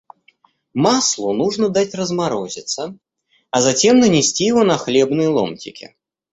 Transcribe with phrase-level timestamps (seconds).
[0.73, 2.97] Маслу нужно дать разморозиться,
[3.51, 5.95] а затем нанести его на хлебные ломтики.